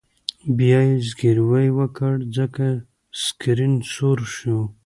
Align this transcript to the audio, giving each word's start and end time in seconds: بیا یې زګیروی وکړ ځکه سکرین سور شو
بیا 0.57 0.79
یې 0.87 0.95
زګیروی 1.07 1.67
وکړ 1.77 2.13
ځکه 2.35 2.65
سکرین 3.23 3.73
سور 3.93 4.19
شو 4.35 4.59